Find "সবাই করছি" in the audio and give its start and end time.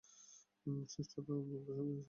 1.67-1.99